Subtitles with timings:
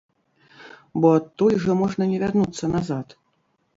[1.03, 3.07] Бо адтуль жа можна не вярнуцца назад.